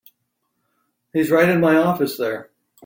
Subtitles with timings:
[1.13, 2.49] He's right in my office there.